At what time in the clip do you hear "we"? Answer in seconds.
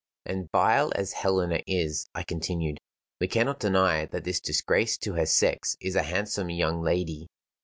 3.19-3.27